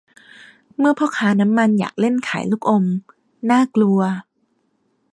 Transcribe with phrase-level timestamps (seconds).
[0.77, 2.85] เมื่อพ่อค้าน้ำมันอยากเล่นขายลูกอม
[3.49, 3.99] น่ากลัว